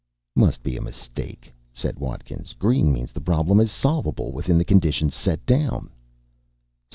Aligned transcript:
"Must 0.35 0.63
be 0.63 0.75
a 0.77 0.81
mistake," 0.81 1.53
said 1.75 1.99
Watkins. 1.99 2.53
"Green 2.57 2.91
means 2.91 3.11
the 3.11 3.21
problem 3.21 3.59
is 3.59 3.71
solvable 3.71 4.31
within 4.31 4.57
the 4.57 4.65
conditions 4.65 5.13
set 5.13 5.45
down." 5.45 5.91